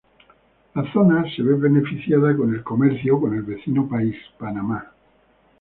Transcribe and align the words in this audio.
La 0.73 0.81
zona 0.91 1.23
se 1.31 1.43
ve 1.43 1.53
beneficiada 1.53 2.35
con 2.35 2.51
el 2.55 2.63
comercio 2.63 3.21
con 3.21 3.35
el 3.35 3.43
vecino 3.43 3.87
país 3.87 4.15
Panamá. 4.39 4.91